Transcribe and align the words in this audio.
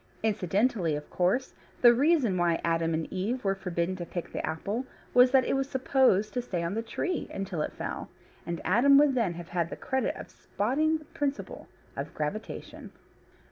Incidentally, 0.23 0.95
of 0.95 1.07
course, 1.11 1.53
the 1.83 1.93
reason 1.93 2.35
why 2.35 2.59
Adam 2.63 2.95
and 2.95 3.05
Eve 3.13 3.43
were 3.43 3.53
forbidden 3.53 3.95
to 3.97 4.03
pick 4.03 4.31
the 4.33 4.43
apple 4.43 4.83
was 5.13 5.29
that 5.29 5.45
it 5.45 5.53
was 5.53 5.69
supposed 5.69 6.33
to 6.33 6.41
stay 6.41 6.63
on 6.63 6.73
the 6.73 6.81
tree 6.81 7.29
until 7.31 7.61
it 7.61 7.71
fell, 7.73 8.09
and 8.43 8.61
Adam 8.65 8.97
would 8.97 9.13
then 9.13 9.35
have 9.35 9.49
had 9.49 9.69
the 9.69 9.75
credit 9.75 10.15
of 10.15 10.31
spotting 10.31 10.97
the 10.97 11.05
principle 11.05 11.67
of 11.95 12.15
gravitation. 12.15 12.91